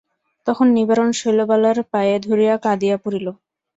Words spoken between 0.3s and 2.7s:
তখন নিবারণ শৈলবালার পায়ে ধরিয়া